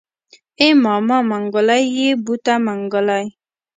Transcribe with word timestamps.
ای 0.61 0.69
ماما 0.83 1.17
منګلی 1.29 1.83
يې 1.97 2.09
بوته 2.23 2.53
منګلی. 2.65 3.25